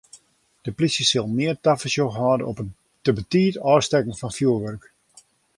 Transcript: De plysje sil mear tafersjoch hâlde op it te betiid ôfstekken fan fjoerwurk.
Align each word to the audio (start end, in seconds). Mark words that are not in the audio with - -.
De 0.65 0.71
plysje 0.77 1.03
sil 1.09 1.27
mear 1.37 1.57
tafersjoch 1.63 2.17
hâlde 2.21 2.47
op 2.51 2.57
it 2.63 2.71
te 3.03 3.11
betiid 3.17 3.55
ôfstekken 3.71 4.19
fan 4.19 4.35
fjoerwurk. 4.37 4.83